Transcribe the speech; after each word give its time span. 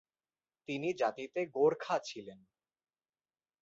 তিনি 0.69 0.89
জাতিতে 0.93 1.39
গোর্খা 1.55 1.95
ছিলেন। 1.99 2.39